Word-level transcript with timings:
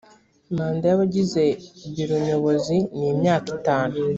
manda 0.55 0.83
y 0.91 0.93
abagize 0.95 1.43
biro 1.95 2.15
nyobozi 2.27 2.75
ni 2.97 3.05
imyaka 3.13 3.47
itanu 3.57 3.95